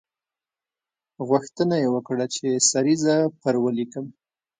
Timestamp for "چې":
2.35-2.47